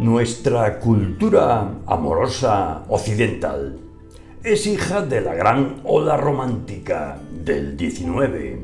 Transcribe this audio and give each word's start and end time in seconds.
Nuestra 0.00 0.78
cultura 0.78 1.74
amorosa 1.86 2.84
occidental 2.88 3.78
es 4.42 4.66
hija 4.66 5.02
de 5.02 5.20
la 5.20 5.34
gran 5.34 5.82
ola 5.84 6.16
romántica 6.16 7.18
del 7.30 7.78
XIX, 7.78 8.60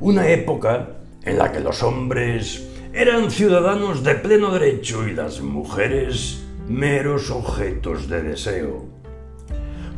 una 0.00 0.26
época 0.26 1.00
en 1.22 1.36
la 1.36 1.52
que 1.52 1.60
los 1.60 1.82
hombres 1.82 2.66
eran 2.94 3.30
ciudadanos 3.30 4.02
de 4.02 4.14
pleno 4.14 4.50
derecho 4.52 5.06
y 5.06 5.12
las 5.12 5.42
mujeres 5.42 6.42
meros 6.66 7.30
objetos 7.30 8.08
de 8.08 8.22
deseo. 8.22 8.86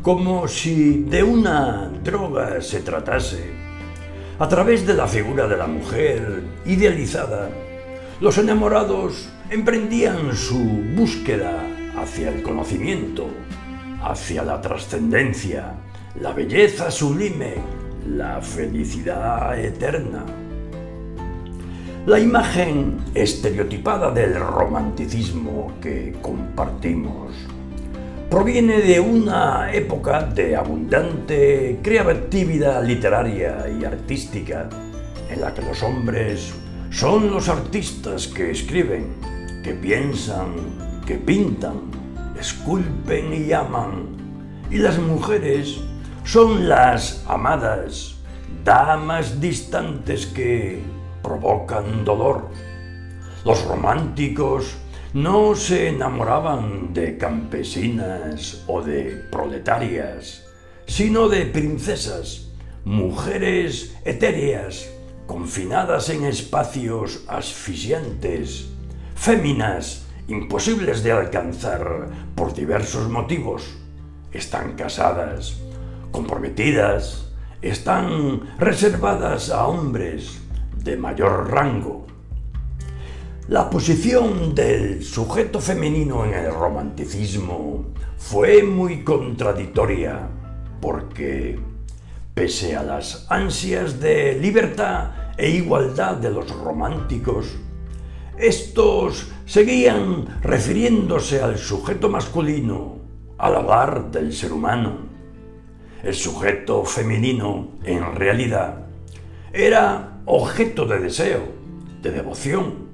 Como 0.01 0.49
si 0.49 1.03
de 1.03 1.23
una 1.23 1.89
droga 2.03 2.59
se 2.59 2.81
tratase, 2.81 3.51
a 4.37 4.49
través 4.49 4.85
de 4.85 4.95
la 4.95 5.07
figura 5.07 5.47
de 5.47 5.55
la 5.55 5.67
mujer 5.67 6.43
idealizada, 6.65 7.51
los 8.19 8.37
enamorados 8.37 9.29
emprendían 9.49 10.35
su 10.35 10.59
búsqueda 10.95 11.63
hacia 11.97 12.29
el 12.29 12.41
conocimiento, 12.41 13.29
hacia 14.03 14.43
la 14.43 14.61
trascendencia, 14.61 15.73
la 16.19 16.33
belleza 16.33 16.91
sublime, 16.91 17.55
la 18.05 18.41
felicidad 18.41 19.57
eterna. 19.57 20.25
La 22.05 22.19
imagen 22.19 22.97
estereotipada 23.13 24.11
del 24.11 24.35
romanticismo 24.39 25.73
que 25.81 26.15
compartimos 26.21 27.33
proviene 28.29 28.81
de 28.81 28.99
una 28.99 29.71
época 29.73 30.23
de 30.23 30.55
abundante 30.57 31.79
creatividad 31.81 32.83
literaria 32.83 33.65
y 33.69 33.85
artística 33.85 34.67
en 35.29 35.41
la 35.41 35.53
que 35.53 35.61
los 35.61 35.81
hombres 35.83 36.53
son 36.89 37.31
los 37.31 37.49
artistas 37.49 38.27
que 38.27 38.51
escriben, 38.51 39.36
que 39.63 39.73
piensan, 39.73 40.55
que 41.05 41.15
pintan, 41.15 41.91
esculpen 42.39 43.33
y 43.33 43.51
aman. 43.53 44.15
Y 44.69 44.77
las 44.77 44.99
mujeres 44.99 45.79
son 46.23 46.67
las 46.67 47.23
amadas, 47.27 48.15
damas 48.63 49.39
distantes 49.39 50.25
que 50.25 50.81
provocan 51.23 52.03
dolor. 52.03 52.49
Los 53.45 53.63
románticos 53.65 54.77
no 55.13 55.55
se 55.55 55.89
enamoraban 55.89 56.93
de 56.93 57.17
campesinas 57.17 58.63
o 58.67 58.81
de 58.81 59.23
proletarias, 59.31 60.43
sino 60.85 61.29
de 61.29 61.45
princesas, 61.45 62.49
mujeres 62.83 63.95
etéreas 64.05 64.89
confinadas 65.25 66.09
en 66.09 66.25
espacios 66.25 67.23
asfixiantes, 67.27 68.69
féminas 69.17 70.07
imposibles 70.29 71.03
de 71.03 71.11
alcanzar 71.11 72.07
por 72.35 72.53
diversos 72.53 73.09
motivos. 73.09 73.77
Están 74.31 74.75
casadas, 74.75 75.59
comprometidas, 76.11 77.33
están 77.61 78.57
reservadas 78.57 79.49
a 79.49 79.67
hombres 79.67 80.39
de 80.77 80.95
mayor 80.95 81.51
rango. 81.51 82.07
La 83.49 83.69
posición 83.69 84.55
del 84.55 85.03
sujeto 85.03 85.59
femenino 85.59 86.23
en 86.23 86.33
el 86.33 86.53
romanticismo 86.53 87.87
fue 88.17 88.63
muy 88.63 89.03
contradictoria 89.03 90.29
porque 90.79 91.59
Pese 92.37 92.75
a 92.75 92.83
las 92.83 93.25
ansias 93.31 93.99
de 93.99 94.37
libertad 94.39 95.33
e 95.37 95.49
igualdad 95.49 96.17
de 96.17 96.29
los 96.29 96.47
románticos, 96.51 97.47
estos 98.37 99.31
seguían 99.45 100.39
refiriéndose 100.43 101.41
al 101.41 101.57
sujeto 101.57 102.07
masculino, 102.07 102.97
al 103.37 103.55
hogar 103.55 104.11
del 104.11 104.31
ser 104.33 104.53
humano. 104.53 105.07
El 106.03 106.13
sujeto 106.13 106.83
femenino, 106.85 107.69
en 107.83 108.15
realidad, 108.15 108.85
era 109.51 110.21
objeto 110.25 110.85
de 110.85 110.99
deseo, 110.99 111.41
de 112.03 112.11
devoción, 112.11 112.87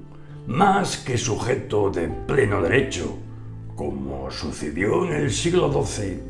más 0.46 0.96
que 0.96 1.18
sujeto 1.18 1.90
de 1.90 2.08
pleno 2.08 2.62
derecho, 2.62 3.18
como 3.76 4.30
sucedió 4.30 5.04
en 5.04 5.12
el 5.12 5.30
siglo 5.30 5.70
XII 5.70 6.20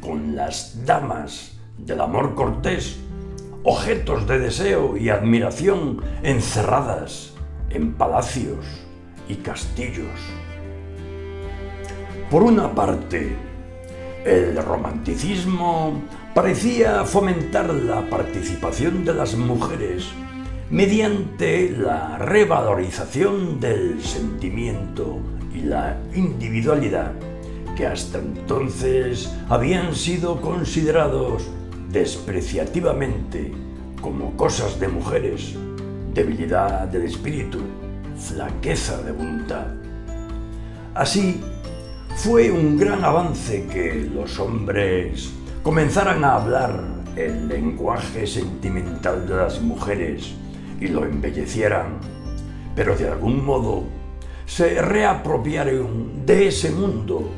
con 0.00 0.36
las 0.36 0.84
damas 0.84 1.58
del 1.78 2.00
amor 2.00 2.34
cortés, 2.34 2.98
objetos 3.64 4.28
de 4.28 4.38
deseo 4.38 4.96
y 4.96 5.08
admiración 5.08 6.02
encerradas 6.22 7.33
en 7.74 7.92
palacios 7.92 8.64
y 9.28 9.36
castillos. 9.36 10.08
Por 12.30 12.42
una 12.42 12.74
parte, 12.74 13.36
el 14.24 14.56
romanticismo 14.56 16.02
parecía 16.34 17.04
fomentar 17.04 17.72
la 17.74 18.08
participación 18.08 19.04
de 19.04 19.14
las 19.14 19.36
mujeres 19.36 20.06
mediante 20.70 21.70
la 21.70 22.16
revalorización 22.18 23.60
del 23.60 24.02
sentimiento 24.02 25.18
y 25.54 25.60
la 25.60 25.98
individualidad 26.14 27.12
que 27.76 27.86
hasta 27.86 28.18
entonces 28.18 29.32
habían 29.48 29.94
sido 29.94 30.40
considerados 30.40 31.44
despreciativamente 31.90 33.52
como 34.00 34.36
cosas 34.36 34.80
de 34.80 34.88
mujeres, 34.88 35.56
debilidad 36.14 36.86
del 36.88 37.02
espíritu, 37.02 37.58
flaqueza 38.16 39.02
de 39.02 39.12
voluntad. 39.12 39.66
Así, 40.94 41.42
fue 42.16 42.50
un 42.50 42.78
gran 42.78 43.04
avance 43.04 43.66
que 43.66 44.08
los 44.14 44.38
hombres 44.38 45.32
comenzaran 45.64 46.24
a 46.24 46.36
hablar 46.36 46.84
el 47.16 47.48
lenguaje 47.48 48.26
sentimental 48.26 49.26
de 49.26 49.36
las 49.36 49.60
mujeres 49.60 50.32
y 50.80 50.86
lo 50.86 51.04
embellecieran, 51.04 51.98
pero 52.76 52.96
de 52.96 53.08
algún 53.08 53.44
modo 53.44 53.84
se 54.46 54.80
reapropiaron 54.80 56.24
de 56.24 56.48
ese 56.48 56.70
mundo 56.70 57.28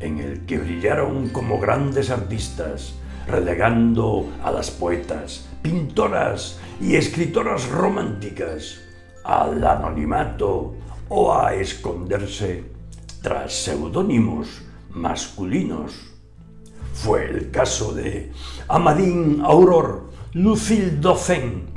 en 0.00 0.18
el 0.18 0.44
que 0.44 0.58
brillaron 0.58 1.30
como 1.30 1.58
grandes 1.58 2.10
artistas 2.10 2.94
relegando 3.26 4.28
a 4.42 4.50
las 4.50 4.70
poetas, 4.70 5.48
pintoras 5.66 6.60
y 6.80 6.94
escritoras 6.94 7.68
románticas 7.68 8.82
al 9.24 9.64
anonimato 9.66 10.76
o 11.08 11.34
a 11.34 11.54
esconderse 11.54 12.62
tras 13.20 13.52
seudónimos 13.52 14.62
masculinos. 14.90 15.92
Fue 16.94 17.24
el 17.24 17.50
caso 17.50 17.92
de 17.92 18.30
Amadine 18.68 19.42
Aurore 19.44 20.02
Lucille 20.34 20.98
Dauphin, 21.00 21.68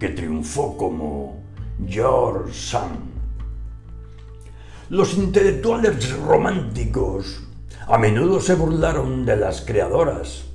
que 0.00 0.08
triunfó 0.08 0.76
como 0.76 1.44
George 1.86 2.52
Sand. 2.52 3.12
Los 4.88 5.14
intelectuales 5.14 6.10
románticos 6.18 7.40
a 7.86 7.98
menudo 7.98 8.40
se 8.40 8.56
burlaron 8.56 9.24
de 9.24 9.36
las 9.36 9.60
creadoras 9.60 10.51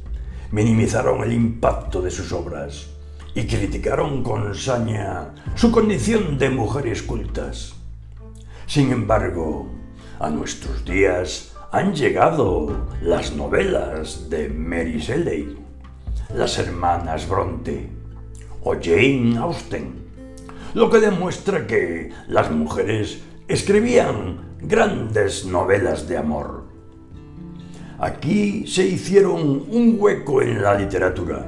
minimizaron 0.51 1.23
el 1.23 1.33
impacto 1.33 2.01
de 2.01 2.11
sus 2.11 2.31
obras 2.31 2.87
y 3.35 3.45
criticaron 3.45 4.23
con 4.23 4.55
saña 4.55 5.33
su 5.55 5.71
condición 5.71 6.37
de 6.37 6.49
mujeres 6.49 7.03
cultas. 7.03 7.75
Sin 8.65 8.91
embargo, 8.91 9.69
a 10.19 10.29
nuestros 10.29 10.83
días 10.83 11.53
han 11.71 11.93
llegado 11.93 12.87
las 13.01 13.33
novelas 13.33 14.29
de 14.29 14.49
Mary 14.49 14.99
Shelley, 14.99 15.57
las 16.33 16.57
hermanas 16.57 17.27
Bronte 17.27 17.89
o 18.63 18.73
Jane 18.73 19.37
Austen, 19.37 20.07
lo 20.73 20.89
que 20.89 20.99
demuestra 20.99 21.67
que 21.67 22.11
las 22.27 22.51
mujeres 22.51 23.21
escribían 23.47 24.57
grandes 24.59 25.45
novelas 25.45 26.07
de 26.07 26.17
amor 26.17 26.67
Aquí 27.99 28.67
se 28.67 28.85
hicieron 28.85 29.65
un 29.71 29.97
hueco 29.97 30.43
en 30.43 30.61
la 30.61 30.75
literatura, 30.75 31.47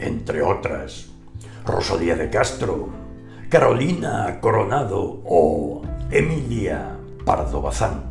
entre 0.00 0.42
otras, 0.42 1.06
Rosalía 1.64 2.16
de 2.16 2.28
Castro, 2.28 2.88
Carolina 3.48 4.38
Coronado 4.40 5.22
o 5.24 5.82
Emilia 6.10 6.96
Pardo 7.24 7.62
Bazán. 7.62 8.02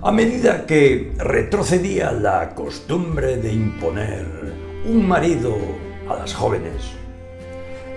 A 0.00 0.10
medida 0.12 0.64
que 0.64 1.12
retrocedía 1.18 2.10
la 2.10 2.54
costumbre 2.54 3.36
de 3.36 3.52
imponer 3.52 4.26
un 4.86 5.06
marido 5.06 5.54
a 6.08 6.14
las 6.14 6.32
jóvenes, 6.32 6.92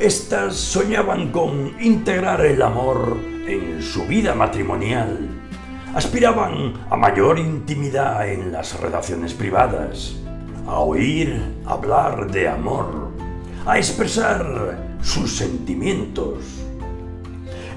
éstas 0.01 0.53
soñaban 0.55 1.31
con 1.31 1.81
integrar 1.81 2.45
el 2.45 2.61
amor 2.61 3.17
en 3.47 3.81
su 3.81 4.05
vida 4.05 4.35
matrimonial 4.35 5.34
aspiraban 5.95 6.73
a 6.89 6.97
mayor 6.97 7.39
intimidad 7.39 8.27
en 8.29 8.51
las 8.51 8.77
relaciones 8.81 9.33
privadas, 9.33 10.17
a 10.67 10.79
oír 10.79 11.41
hablar 11.65 12.29
de 12.31 12.49
amor, 12.49 13.11
a 13.65 13.77
expresar 13.77 14.97
sus 15.01 15.37
sentimientos. 15.37 16.39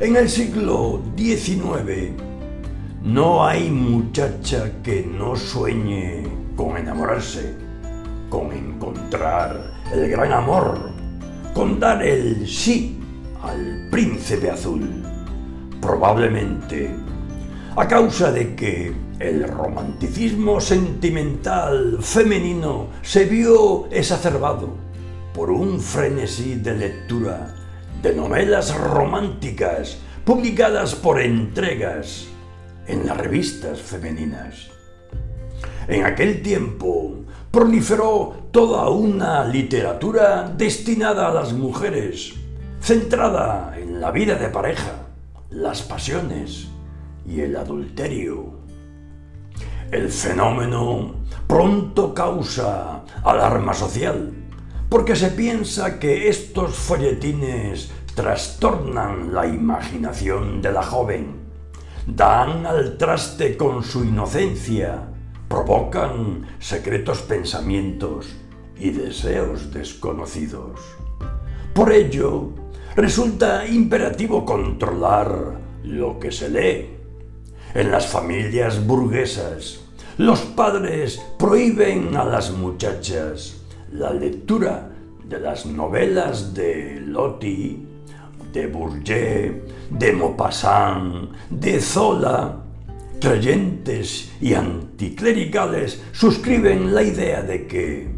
En 0.01 0.17
el 0.17 0.29
siglo 0.29 1.01
XIX 1.17 2.11
no 3.05 3.47
hay 3.47 3.71
muchacha 3.71 4.83
que 4.83 5.07
no 5.07 5.37
sueñe 5.37 6.25
con 6.57 6.77
enamorarse, 6.77 7.55
con 8.29 8.51
encontrar 8.51 9.75
el 9.95 10.11
gran 10.11 10.33
amor, 10.33 10.91
con 11.55 11.79
dar 11.79 12.03
el 12.03 12.49
sí 12.49 12.99
al 13.41 13.87
príncipe 13.93 14.51
azul. 14.51 15.05
Probablemente 15.81 17.08
a 17.81 17.87
causa 17.87 18.33
de 18.33 18.57
que 18.57 18.93
el 19.21 19.47
romanticismo 19.47 20.61
sentimental 20.61 21.99
femenino 22.01 22.89
se 23.03 23.25
vio 23.25 23.87
exacerbado 23.93 24.71
por 25.33 25.53
un 25.53 25.81
frenesí 25.81 26.57
de 26.57 26.75
lectura 26.75 27.55
de 28.03 28.17
novelas 28.17 28.77
románticas 28.77 29.99
publicadas 30.25 30.97
por 30.97 31.21
entregas 31.21 32.27
en 32.89 33.07
las 33.07 33.17
revistas 33.17 33.81
femeninas. 33.81 34.71
En 35.87 36.05
aquel 36.05 36.43
tiempo 36.43 37.15
proliferó 37.53 38.49
toda 38.51 38.89
una 38.89 39.45
literatura 39.45 40.53
destinada 40.57 41.29
a 41.29 41.35
las 41.35 41.53
mujeres, 41.53 42.35
centrada 42.81 43.79
en 43.79 44.01
la 44.01 44.11
vida 44.11 44.35
de 44.35 44.49
pareja, 44.49 45.07
las 45.51 45.83
pasiones 45.83 46.68
y 47.29 47.41
el 47.41 47.57
adulterio. 47.57 48.59
El 49.91 50.09
fenómeno 50.11 51.15
pronto 51.47 52.15
causa 52.15 53.05
alarma 53.23 53.75
social, 53.75 54.33
porque 54.89 55.15
se 55.15 55.31
piensa 55.31 55.99
que 55.99 56.29
estos 56.29 56.75
folletines 56.75 57.91
trastornan 58.15 59.35
la 59.35 59.47
imaginación 59.47 60.63
de 60.63 60.73
la 60.73 60.83
joven, 60.83 61.37
dan 62.07 62.67
al 62.67 62.97
traste 62.97 63.57
con 63.57 63.85
su 63.85 64.05
inocencia, 64.05 65.09
provocan 65.49 66.47
secretos 66.59 67.23
pensamientos 67.23 68.27
y 68.79 68.91
deseos 68.91 69.73
desconocidos. 69.73 70.81
Por 71.75 71.93
ello, 71.93 72.51
resulta 72.97 73.67
imperativo 73.67 74.45
controlar 74.45 75.59
lo 75.85 76.19
que 76.19 76.33
se 76.33 76.49
lee 76.49 76.98
en 77.79 77.93
las 77.93 78.09
familias 78.09 78.85
burguesas, 78.85 79.79
los 80.17 80.41
padres 80.41 81.23
prohíben 81.39 82.17
a 82.17 82.25
las 82.25 82.51
muchachas 82.51 83.63
la 83.93 84.13
lectura 84.13 84.91
de 85.25 85.39
las 85.39 85.65
novelas 85.65 86.55
de 86.55 87.01
Loti, 87.01 87.87
de 88.53 88.67
Bourget, 88.67 89.63
de 89.91 90.13
Maupassant, 90.13 91.31
de 91.51 91.81
Zola. 91.81 92.65
Creyentes 93.21 94.33
y 94.41 94.55
anticlericales 94.55 96.03
suscriben 96.11 96.93
la 96.93 97.05
idea 97.05 97.43
de 97.43 97.69
que 97.69 98.09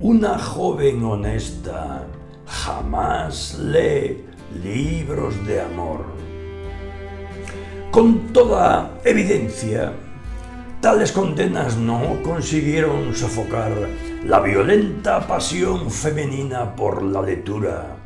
una 0.00 0.38
joven 0.38 1.02
honesta 1.02 2.06
jamás 2.46 3.58
lee 3.58 4.22
libros 4.62 5.34
de 5.46 5.62
amor 5.62 6.04
con 7.92 8.32
toda 8.32 8.90
evidencia, 9.04 9.92
tales 10.80 11.12
condenas 11.12 11.76
no 11.76 12.22
consiguieron 12.22 13.14
sofocar 13.14 13.70
la 14.24 14.40
violenta 14.40 15.26
pasión 15.26 15.90
femenina 15.90 16.74
por 16.74 17.02
la 17.02 17.20
lectura, 17.20 17.98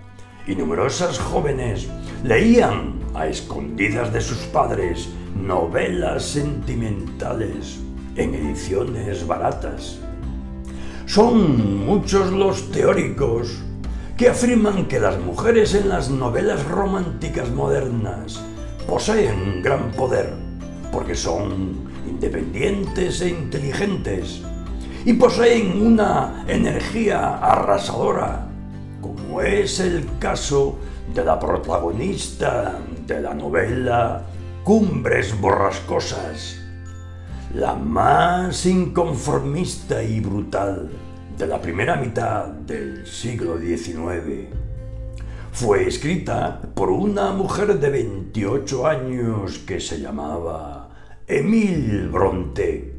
y 0.45 0.57
numerosas 0.57 1.21
jóvenes 1.21 1.89
leían 2.25 2.95
a 3.15 3.29
escondidas 3.29 4.13
de 4.13 4.21
sus 4.21 4.39
padres 4.49 5.09
novelas 5.37 6.25
sentimentales 6.25 7.79
en 8.17 8.35
ediciones 8.35 9.25
baratas. 9.25 10.01
Son 11.07 11.87
muchos 11.87 12.33
los 12.33 12.73
teóricos 12.73 13.63
que 14.17 14.29
afirman 14.29 14.87
que 14.87 14.99
las 14.99 15.21
mujeres 15.21 15.75
en 15.75 15.91
las 15.91 16.11
novelas 16.11 16.67
románticas 16.67 17.51
modernas 17.51 18.43
poseen 18.87 19.63
gran 19.63 19.91
poder 19.93 20.33
porque 20.93 21.15
son 21.15 21.91
independientes 22.09 23.21
e 23.21 23.29
inteligentes 23.29 24.43
y 25.05 25.13
poseen 25.15 25.81
una 25.81 26.45
energía 26.49 27.39
arrasadora, 27.39 28.47
como 29.01 29.41
es 29.41 29.81
el 29.81 30.07
caso 30.19 30.79
de 31.15 31.25
la 31.25 31.39
protagonista 31.39 32.79
de 33.07 33.21
la 33.21 33.35
novela 33.35 34.23
Cumbres 34.65 35.39
Borrascosas, 35.41 36.61
la 37.55 37.75
más 37.75 38.67
inconformista 38.67 40.03
y 40.03 40.21
brutal 40.21 40.91
de 41.39 41.47
la 41.47 41.61
primera 41.61 41.97
mitad 41.97 42.47
del 42.47 43.07
siglo 43.07 43.59
XIX 43.59 44.66
fue 45.57 45.89
escrita 45.89 46.61
por 46.75 46.91
una 46.91 47.33
mujer 47.33 47.81
de 47.81 47.89
28 47.89 48.87
años 48.87 49.61
que 49.61 49.81
se 49.81 49.99
llamaba 49.99 50.91
Emile 51.27 52.09
Bronte, 52.09 52.95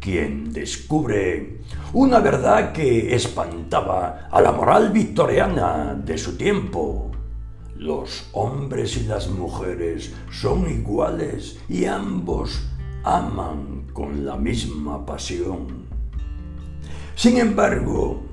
quien 0.00 0.54
descubre 0.54 1.58
una 1.92 2.18
verdad 2.20 2.72
que 2.72 3.14
espantaba 3.14 4.26
a 4.30 4.40
la 4.40 4.52
moral 4.52 4.90
victoriana 4.90 5.94
de 5.94 6.16
su 6.16 6.38
tiempo. 6.38 7.10
Los 7.76 8.26
hombres 8.32 8.96
y 8.96 9.02
las 9.04 9.28
mujeres 9.28 10.14
son 10.30 10.70
iguales 10.70 11.58
y 11.68 11.84
ambos 11.84 12.70
aman 13.04 13.88
con 13.92 14.24
la 14.24 14.36
misma 14.36 15.04
pasión. 15.04 15.88
Sin 17.16 17.36
embargo, 17.36 18.31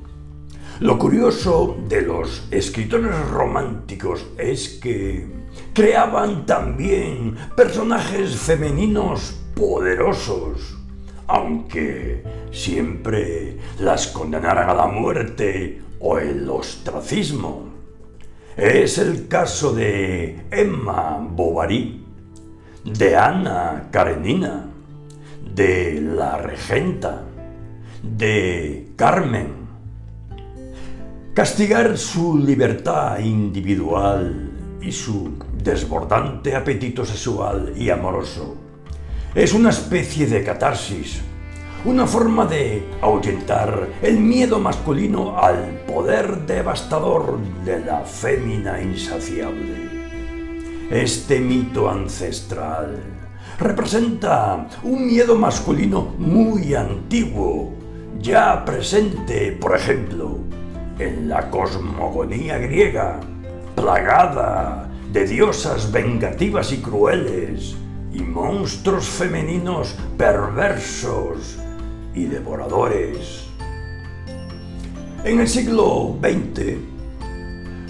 lo 0.79 0.97
curioso 0.97 1.77
de 1.89 2.03
los 2.03 2.47
escritores 2.51 3.13
románticos 3.29 4.25
es 4.37 4.79
que 4.81 5.27
creaban 5.73 6.45
también 6.45 7.35
personajes 7.55 8.37
femeninos 8.37 9.41
poderosos, 9.55 10.77
aunque 11.27 12.23
siempre 12.51 13.57
las 13.79 14.07
condenaran 14.07 14.69
a 14.69 14.73
la 14.73 14.87
muerte 14.87 15.81
o 15.99 16.17
el 16.17 16.49
ostracismo. 16.49 17.67
Es 18.55 18.97
el 18.97 19.27
caso 19.27 19.73
de 19.73 20.45
Emma 20.49 21.27
Bovary, 21.29 22.05
de 22.85 23.15
Ana 23.17 23.89
Karenina, 23.91 24.65
de 25.53 25.99
la 26.01 26.37
Regenta, 26.37 27.23
de 28.01 28.93
Carmen, 28.95 29.58
Castigar 31.39 31.97
su 31.97 32.37
libertad 32.37 33.17
individual 33.19 34.51
y 34.81 34.91
su 34.91 35.37
desbordante 35.63 36.53
apetito 36.53 37.05
sexual 37.05 37.71
y 37.77 37.89
amoroso 37.89 38.57
es 39.33 39.53
una 39.53 39.69
especie 39.69 40.27
de 40.27 40.43
catarsis, 40.43 41.21
una 41.85 42.05
forma 42.05 42.45
de 42.45 42.83
ahuyentar 43.01 43.87
el 44.01 44.19
miedo 44.19 44.59
masculino 44.59 45.39
al 45.39 45.85
poder 45.87 46.45
devastador 46.45 47.39
de 47.63 47.85
la 47.85 48.01
fémina 48.01 48.81
insaciable. 48.81 49.87
Este 50.91 51.39
mito 51.39 51.89
ancestral 51.89 52.97
representa 53.59 54.67
un 54.83 55.07
miedo 55.07 55.37
masculino 55.37 56.01
muy 56.17 56.75
antiguo, 56.75 57.71
ya 58.19 58.65
presente, 58.65 59.53
por 59.53 59.77
ejemplo, 59.77 60.48
en 60.99 61.29
la 61.29 61.49
cosmogonía 61.49 62.57
griega, 62.57 63.19
plagada 63.75 64.89
de 65.11 65.25
diosas 65.25 65.91
vengativas 65.91 66.71
y 66.73 66.77
crueles, 66.77 67.75
y 68.13 68.21
monstruos 68.21 69.07
femeninos 69.07 69.95
perversos 70.17 71.57
y 72.13 72.25
devoradores. 72.25 73.45
En 75.23 75.39
el 75.39 75.47
siglo 75.47 76.17
XX, 76.21 76.77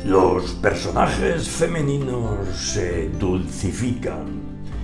los 0.06 0.51
personajes 0.54 1.48
femeninos 1.48 2.56
se 2.56 3.10
dulcifican 3.10 4.42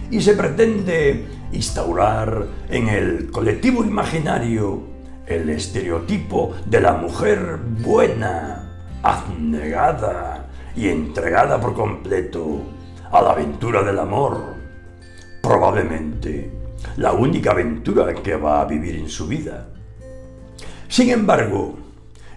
y 0.09 0.21
se 0.21 0.33
pretende 0.33 1.25
instaurar 1.51 2.47
en 2.69 2.87
el 2.89 3.31
colectivo 3.31 3.83
imaginario 3.83 4.94
el 5.27 5.49
estereotipo 5.49 6.55
de 6.65 6.81
la 6.81 6.93
mujer 6.93 7.59
buena, 7.79 8.99
abnegada 9.01 10.47
y 10.75 10.89
entregada 10.89 11.59
por 11.59 11.73
completo 11.73 12.61
a 13.11 13.21
la 13.21 13.31
aventura 13.31 13.83
del 13.83 13.99
amor. 13.99 14.55
Probablemente 15.41 16.51
la 16.97 17.13
única 17.13 17.51
aventura 17.51 18.13
que 18.13 18.35
va 18.35 18.61
a 18.61 18.65
vivir 18.65 18.95
en 18.95 19.09
su 19.09 19.27
vida. 19.27 19.67
Sin 20.87 21.09
embargo, 21.09 21.77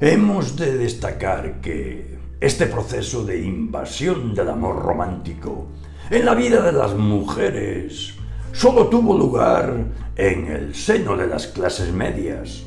hemos 0.01 0.57
de 0.57 0.77
destacar 0.77 1.61
que 1.61 2.19
este 2.41 2.67
proceso 2.67 3.25
de 3.25 3.41
invasión 3.41 4.35
del 4.35 4.49
amor 4.49 4.83
romántico 4.83 5.69
en 6.11 6.25
la 6.25 6.35
vida 6.35 6.63
de 6.63 6.73
las 6.73 6.95
mujeres 6.95 8.15
solo 8.53 8.89
tuvo 8.89 9.17
lugar 9.17 9.75
en 10.17 10.47
el 10.47 10.75
seno 10.75 11.17
de 11.17 11.27
las 11.27 11.49
clases 11.49 11.93
medias, 11.93 12.65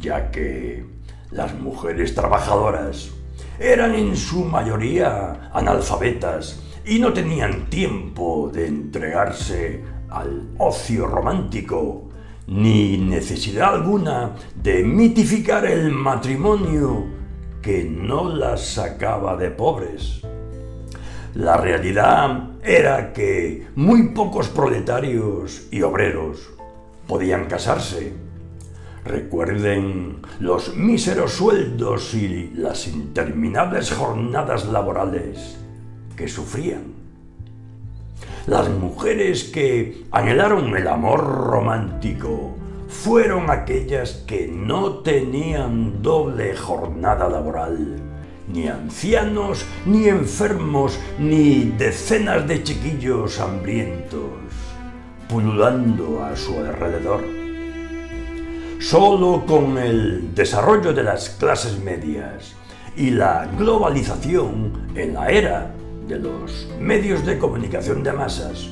ya 0.00 0.30
que 0.30 0.84
las 1.30 1.54
mujeres 1.54 2.14
trabajadoras 2.14 3.10
eran 3.58 3.94
en 3.94 4.16
su 4.16 4.44
mayoría 4.44 5.50
analfabetas 5.52 6.62
y 6.84 6.98
no 6.98 7.12
tenían 7.12 7.68
tiempo 7.68 8.50
de 8.52 8.66
entregarse 8.68 9.82
al 10.10 10.48
ocio 10.58 11.06
romántico, 11.06 12.10
ni 12.46 12.96
necesidad 12.96 13.74
alguna 13.74 14.36
de 14.54 14.84
mitificar 14.84 15.66
el 15.66 15.90
matrimonio 15.90 17.04
que 17.60 17.82
no 17.84 18.28
las 18.28 18.64
sacaba 18.64 19.36
de 19.36 19.50
pobres. 19.50 20.22
La 21.34 21.56
realidad 21.56 22.50
era 22.62 23.12
que 23.12 23.66
muy 23.74 24.10
pocos 24.10 24.48
proletarios 24.48 25.66
y 25.70 25.82
obreros 25.82 26.48
podían 27.06 27.46
casarse. 27.46 28.25
Recuerden 29.06 30.16
los 30.40 30.74
míseros 30.74 31.32
sueldos 31.32 32.12
y 32.14 32.50
las 32.54 32.88
interminables 32.88 33.92
jornadas 33.92 34.66
laborales 34.66 35.56
que 36.16 36.26
sufrían. 36.26 36.94
Las 38.46 38.68
mujeres 38.68 39.44
que 39.44 40.06
anhelaron 40.10 40.76
el 40.76 40.88
amor 40.88 41.20
romántico 41.20 42.56
fueron 42.88 43.48
aquellas 43.50 44.24
que 44.26 44.48
no 44.48 44.98
tenían 44.98 46.02
doble 46.02 46.56
jornada 46.56 47.28
laboral, 47.28 47.96
ni 48.52 48.66
ancianos, 48.66 49.64
ni 49.84 50.08
enfermos, 50.08 50.98
ni 51.18 51.72
decenas 51.78 52.46
de 52.48 52.62
chiquillos 52.62 53.38
hambrientos 53.38 54.30
pululando 55.28 56.24
a 56.24 56.36
su 56.36 56.58
alrededor. 56.58 57.35
Solo 58.78 59.44
con 59.46 59.78
el 59.78 60.34
desarrollo 60.34 60.92
de 60.92 61.02
las 61.02 61.30
clases 61.30 61.82
medias 61.82 62.54
y 62.94 63.10
la 63.10 63.48
globalización 63.58 64.90
en 64.94 65.14
la 65.14 65.28
era 65.28 65.74
de 66.06 66.18
los 66.18 66.68
medios 66.78 67.24
de 67.24 67.38
comunicación 67.38 68.02
de 68.02 68.12
masas, 68.12 68.68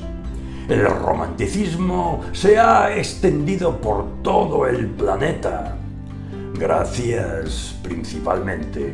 el 0.69 0.85
romanticismo 0.85 2.21
se 2.33 2.59
ha 2.59 2.95
extendido 2.95 3.81
por 3.81 4.21
todo 4.21 4.67
el 4.67 4.87
planeta, 4.87 5.75
gracias 6.53 7.75
principalmente 7.83 8.93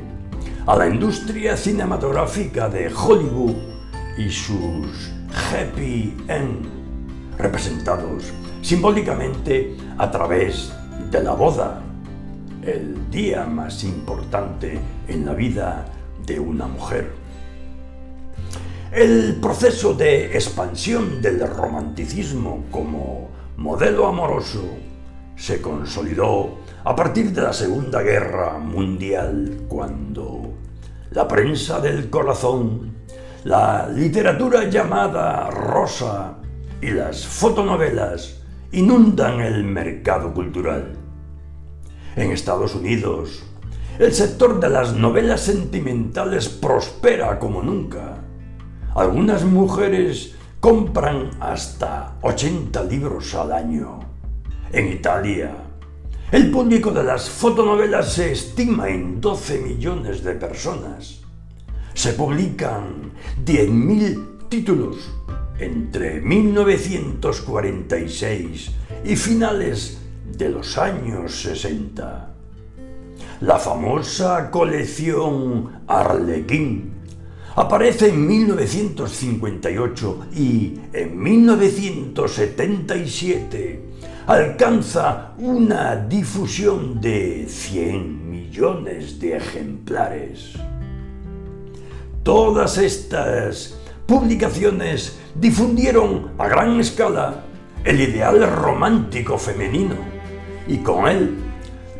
a 0.65 0.77
la 0.77 0.88
industria 0.88 1.58
cinematográfica 1.58 2.70
de 2.70 2.91
Hollywood 2.91 3.56
y 4.18 4.30
sus 4.30 5.12
happy 5.51 6.15
end, 6.30 6.68
representados 7.38 8.32
simbólicamente 8.62 9.75
a 9.98 10.10
través 10.10 10.72
de 11.12 11.22
la 11.22 11.34
boda, 11.34 11.82
el 12.63 13.12
día 13.12 13.44
más 13.46 13.84
importante 13.84 14.80
en 15.10 15.25
la 15.25 15.34
vida 15.34 15.86
de 16.25 16.39
una 16.39 16.68
mujer. 16.68 17.12
El 18.94 19.36
proceso 19.41 19.94
de 19.94 20.27
expansión 20.27 21.22
del 21.22 21.46
romanticismo 21.46 22.63
como 22.72 23.30
modelo 23.58 24.08
amoroso 24.08 24.63
se 25.36 25.62
consolidó 25.62 26.60
a 26.86 26.96
partir 26.96 27.34
de 27.34 27.41
la 27.41 27.51
Segunda 27.51 28.01
Guerra 28.01 28.58
Mundial, 28.58 29.65
cuando 29.68 30.53
la 31.12 31.27
prensa 31.27 31.82
del 31.82 32.10
corazón, 32.10 32.94
la 33.44 33.89
literatura 33.89 34.70
llamada 34.70 35.50
rosa 35.50 36.38
y 36.82 36.91
las 36.91 37.25
fotonovelas 37.25 38.41
inundan 38.72 39.41
el 39.41 39.65
mercado 39.65 40.34
cultural. 40.34 41.00
En 42.15 42.32
Estados 42.32 42.75
Unidos, 42.75 43.44
el 44.00 44.13
sector 44.13 44.60
de 44.60 44.70
las 44.70 44.96
novelas 44.96 45.41
sentimentales 45.41 46.50
prospera 46.50 47.39
como 47.39 47.62
nunca 47.62 48.22
algunas 48.96 49.44
mujeres 49.46 50.34
compran 50.60 51.30
hasta 51.39 52.18
80 52.22 52.84
libros 52.84 53.34
al 53.36 53.53
año. 53.53 54.00
En 54.74 54.89
Italia, 54.89 55.56
el 56.30 56.51
público 56.51 56.91
de 56.91 57.06
las 57.06 57.30
fotonovelas 57.30 58.12
se 58.12 58.34
estima 58.34 58.89
en 58.89 59.22
12 59.22 59.60
millones 59.60 60.25
de 60.25 60.34
personas. 60.34 61.22
Se 61.94 62.12
publican 62.13 63.13
10.000 63.46 64.50
títulos 64.50 64.98
entre 65.58 66.20
1946 66.20 68.72
y 69.06 69.15
finales 69.15 70.00
de 70.38 70.50
los 70.50 70.77
años 70.77 71.41
60. 71.41 72.27
La 73.41 73.57
famosa 73.57 74.51
colección 74.51 75.81
Arlequín 75.88 77.01
Aparece 77.55 78.09
en 78.09 78.27
1958 78.27 80.25
y 80.33 80.73
en 80.93 81.21
1977 81.21 83.83
alcanza 84.25 85.33
una 85.38 85.97
difusión 85.97 87.01
de 87.01 87.45
100 87.50 88.31
millones 88.31 89.19
de 89.19 89.35
ejemplares. 89.35 90.53
Todas 92.23 92.77
estas 92.77 93.77
publicaciones 94.05 95.19
difundieron 95.35 96.31
a 96.38 96.47
gran 96.47 96.79
escala 96.79 97.43
el 97.83 98.00
ideal 98.00 98.50
romántico 98.50 99.38
femenino 99.38 100.11
y 100.68 100.77
con 100.77 101.08
él 101.08 101.36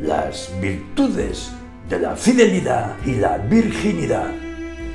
las 0.00 0.50
virtudes 0.60 1.52
de 1.88 1.98
la 1.98 2.16
fidelidad 2.16 2.96
y 3.04 3.16
la 3.16 3.38
virginidad 3.38 4.30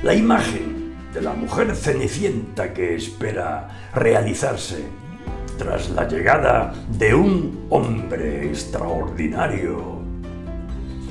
la 0.02 0.14
imagen 0.14 0.94
de 1.12 1.22
la 1.22 1.32
mujer 1.32 1.74
cenicienta 1.74 2.72
que 2.72 2.94
espera 2.94 3.68
realizarse 3.94 4.84
tras 5.58 5.90
la 5.90 6.06
llegada 6.06 6.72
de 6.96 7.14
un 7.14 7.66
hombre 7.70 8.46
extraordinario. 8.46 9.98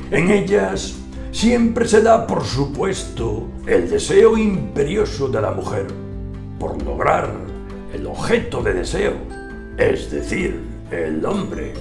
En 0.10 0.32
ellas 0.32 0.96
siempre 1.32 1.86
se 1.86 2.02
da 2.02 2.26
por 2.26 2.46
supuesto 2.46 3.50
el 3.66 3.90
deseo 3.90 4.38
imperioso 4.38 5.28
de 5.28 5.42
la 5.42 5.52
mujer 5.52 5.88
por 6.58 6.82
lograr 6.82 7.30
el 7.94 8.08
objeto 8.08 8.64
de 8.64 8.74
deseo, 8.74 9.14
es 9.78 10.10
decir, 10.10 10.62
el 10.92 11.26
hombre, 11.26 11.74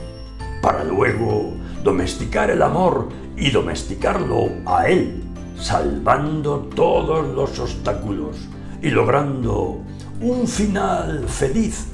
para 0.67 0.83
luego 0.83 1.53
domesticar 1.85 2.51
el 2.51 2.61
amor 2.61 3.09
y 3.37 3.53
domesticarlo 3.53 4.49
a 4.67 4.89
él 4.89 5.23
salvando 5.57 6.59
todos 6.75 7.25
los 7.37 7.57
obstáculos 7.61 8.37
y 8.83 8.91
logrando 8.91 9.79
un 10.21 10.49
final 10.49 11.29
feliz 11.29 11.87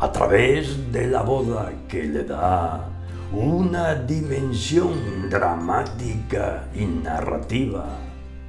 a 0.00 0.10
través 0.10 0.90
de 0.90 1.06
la 1.06 1.22
boda 1.22 1.70
que 1.86 2.02
le 2.02 2.24
da 2.24 2.88
una 3.32 3.94
dimensión 3.94 5.30
dramática 5.30 6.64
y 6.74 6.84
narrativa 6.84 7.86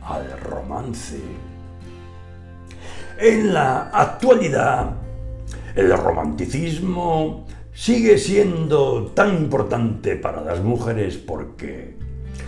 al 0.02 0.40
romance. 0.42 1.22
En 3.20 3.54
la 3.54 3.92
actualidad, 3.94 4.90
el 5.76 5.96
romanticismo 5.96 7.46
sigue 7.78 8.18
siendo 8.18 9.12
tan 9.14 9.38
importante 9.38 10.16
para 10.16 10.42
las 10.42 10.62
mujeres 10.62 11.16
porque 11.16 11.96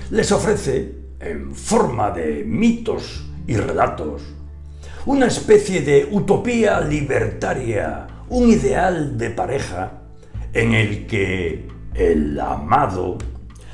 les 0.10 0.32
ofrece 0.32 0.96
en 1.20 1.54
forma 1.54 2.10
de 2.10 2.44
mitos 2.44 3.30
y 3.46 3.56
relatos, 3.56 4.24
una 5.06 5.28
especie 5.28 5.82
de 5.82 6.10
utopía 6.12 6.82
libertaria, 6.82 8.08
un 8.30 8.50
ideal 8.50 9.20
de 9.20 9.30
pareja 9.30 10.02
en 10.52 10.74
el 10.74 11.06
que 11.06 11.68
el 11.94 12.40
amado 12.40 13.20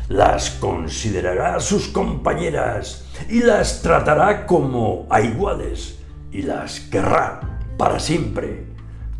las 0.09 0.49
considerará 0.51 1.61
sus 1.61 1.87
compañeras 1.87 3.05
y 3.29 3.39
las 3.39 3.81
tratará 3.81 4.45
como 4.45 5.07
a 5.09 5.21
iguales 5.21 5.99
y 6.33 6.41
las 6.41 6.81
querrá 6.81 7.59
para 7.77 7.97
siempre, 8.01 8.65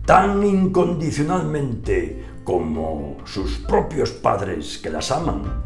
tan 0.05 0.45
incondicionalmente 0.45 2.24
como 2.45 3.17
sus 3.25 3.57
propios 3.57 4.11
padres 4.11 4.77
que 4.77 4.89
las 4.89 5.11
aman. 5.11 5.65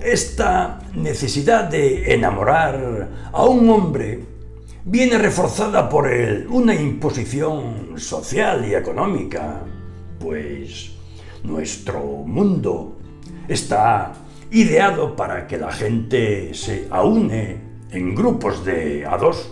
Esta 0.00 0.78
necesidad 0.94 1.64
de 1.64 2.14
enamorar 2.14 3.08
a 3.32 3.44
un 3.44 3.68
hombre 3.68 4.24
viene 4.84 5.18
reforzada 5.18 5.88
por 5.88 6.08
una 6.48 6.74
imposición 6.74 7.98
social 7.98 8.64
y 8.66 8.74
económica, 8.74 9.60
pues 10.18 10.92
nuestro 11.42 12.00
mundo 12.00 12.96
está 13.48 14.14
ideado 14.50 15.14
para 15.14 15.46
que 15.46 15.58
la 15.58 15.72
gente 15.72 16.54
se 16.54 16.86
aúne 16.90 17.60
en 17.90 18.14
grupos 18.14 18.64
de 18.64 19.04
a 19.04 19.16
dos 19.18 19.50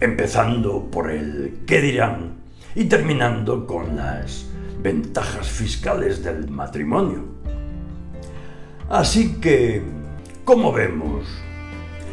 empezando 0.00 0.90
por 0.90 1.10
el 1.10 1.60
qué 1.66 1.80
dirán 1.80 2.38
y 2.74 2.84
terminando 2.84 3.66
con 3.66 3.96
las 3.96 4.47
ventajas 4.82 5.48
fiscales 5.48 6.22
del 6.22 6.48
matrimonio. 6.48 7.24
Así 8.88 9.34
que, 9.40 9.82
como 10.44 10.72
vemos, 10.72 11.26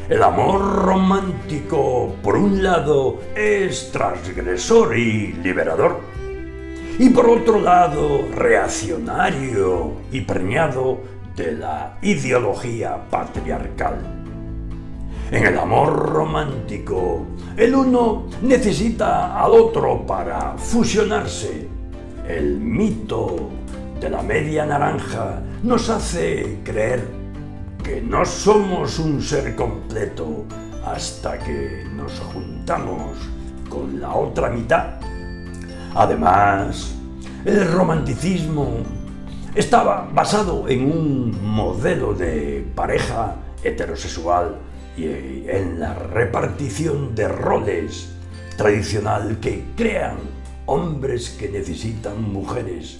el 0.09 0.21
amor 0.21 0.83
romántico, 0.83 2.15
por 2.21 2.35
un 2.35 2.61
lado, 2.61 3.19
es 3.35 3.91
transgresor 3.91 4.97
y 4.97 5.33
liberador, 5.33 5.99
y 6.99 7.09
por 7.09 7.29
otro 7.29 7.59
lado, 7.59 8.27
reaccionario 8.33 9.93
y 10.11 10.21
preñado 10.21 10.99
de 11.35 11.53
la 11.53 11.97
ideología 12.01 13.09
patriarcal. 13.09 13.99
En 15.31 15.45
el 15.45 15.57
amor 15.57 16.11
romántico, 16.11 17.25
el 17.57 17.73
uno 17.73 18.27
necesita 18.41 19.41
al 19.41 19.51
otro 19.51 20.05
para 20.05 20.55
fusionarse. 20.57 21.74
El 22.27 22.59
mito 22.59 23.51
de 23.99 24.09
la 24.09 24.23
media 24.23 24.65
naranja 24.65 25.41
nos 25.61 25.89
hace 25.89 26.57
creer 26.63 27.07
que 27.83 28.01
no 28.01 28.25
somos 28.25 28.97
un 28.97 29.21
ser 29.21 29.55
completo 29.55 30.45
hasta 30.83 31.37
que 31.37 31.85
nos 31.95 32.19
juntamos 32.19 33.11
con 33.69 34.01
la 34.01 34.15
otra 34.15 34.49
mitad. 34.49 34.95
Además, 35.93 36.95
el 37.45 37.71
romanticismo 37.71 38.77
estaba 39.53 40.09
basado 40.11 40.67
en 40.67 40.91
un 40.91 41.39
modelo 41.43 42.15
de 42.15 42.65
pareja 42.73 43.35
heterosexual 43.63 44.55
y 44.97 45.05
en 45.47 45.79
la 45.79 45.93
repartición 45.93 47.13
de 47.13 47.27
roles 47.27 48.15
tradicional 48.57 49.37
que 49.39 49.63
crean 49.75 50.34
hombres 50.65 51.29
que 51.29 51.49
necesitan 51.49 52.21
mujeres 52.31 52.99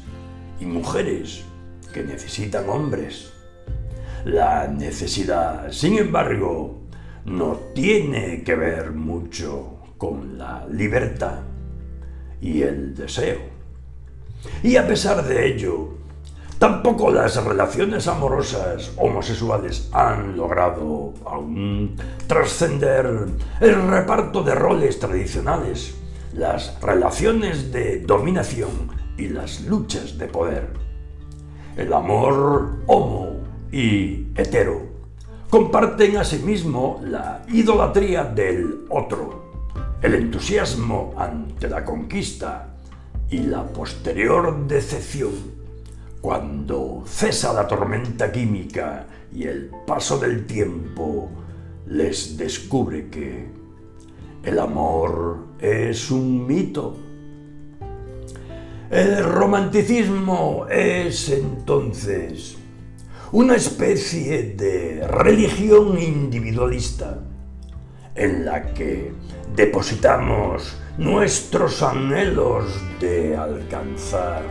y 0.59 0.65
mujeres 0.65 1.43
que 1.93 2.03
necesitan 2.03 2.69
hombres. 2.69 3.31
La 4.25 4.67
necesidad, 4.67 5.71
sin 5.71 5.97
embargo, 5.97 6.81
no 7.25 7.59
tiene 7.73 8.43
que 8.43 8.55
ver 8.55 8.91
mucho 8.91 9.77
con 9.97 10.37
la 10.37 10.65
libertad 10.71 11.39
y 12.41 12.61
el 12.61 12.95
deseo. 12.95 13.39
Y 14.63 14.75
a 14.75 14.87
pesar 14.87 15.23
de 15.25 15.47
ello, 15.47 15.95
Tampoco 16.59 17.11
las 17.11 17.43
relaciones 17.43 18.07
amorosas 18.07 18.93
homosexuales 18.97 19.89
han 19.91 20.37
logrado 20.37 21.13
aún 21.25 21.97
trascender 22.27 23.27
el 23.59 23.87
reparto 23.89 24.41
de 24.41 24.55
roles 24.55 24.97
tradicionales, 24.97 25.95
las 26.35 26.79
relaciones 26.81 27.71
de 27.71 28.01
dominación 28.01 28.91
y 29.17 29.29
las 29.29 29.61
luchas 29.61 30.17
de 30.17 30.27
poder. 30.27 30.67
El 31.77 31.93
amor 31.93 32.81
homo 32.87 33.37
y 33.71 34.27
hetero 34.35 34.81
comparten 35.49 36.17
asimismo 36.17 36.99
la 37.03 37.43
idolatría 37.47 38.25
del 38.25 38.85
otro, 38.89 39.53
el 40.01 40.15
entusiasmo 40.15 41.13
ante 41.17 41.69
la 41.69 41.85
conquista 41.85 42.75
y 43.29 43.39
la 43.39 43.63
posterior 43.63 44.67
decepción 44.67 45.31
cuando 46.19 47.03
cesa 47.05 47.53
la 47.53 47.67
tormenta 47.67 48.31
química 48.31 49.05
y 49.33 49.43
el 49.43 49.71
paso 49.87 50.17
del 50.17 50.45
tiempo 50.45 51.29
les 51.87 52.35
descubre 52.35 53.09
que 53.09 53.64
el 54.45 54.59
amor 54.59 55.47
es 55.59 56.11
un 56.11 56.45
mito. 56.45 56.97
El 58.91 59.23
romanticismo 59.23 60.67
es 60.69 61.29
entonces 61.29 62.57
una 63.31 63.55
especie 63.55 64.53
de 64.53 65.05
religión 65.07 65.99
individualista 65.99 67.19
en 68.13 68.45
la 68.45 68.73
que 68.73 69.11
depositamos 69.55 70.77
nuestros 70.97 71.81
anhelos 71.81 72.65
de 73.01 73.35
alcanzar 73.35 74.43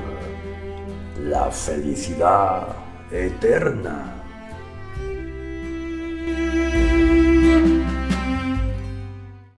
la 1.23 1.51
felicidad 1.51 2.66
eterna. 3.11 4.13